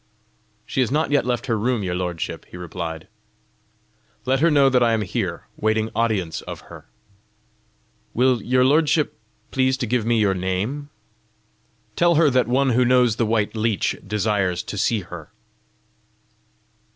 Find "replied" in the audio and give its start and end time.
2.57-3.07